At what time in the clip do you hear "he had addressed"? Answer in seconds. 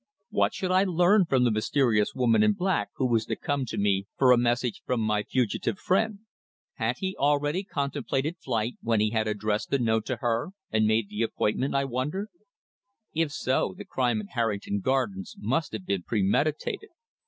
8.99-9.69